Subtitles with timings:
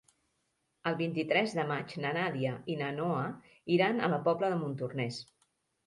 [0.91, 3.23] El vint-i-tres de maig na Nàdia i na Noa
[3.79, 5.27] iran a la Pobla de Montornès.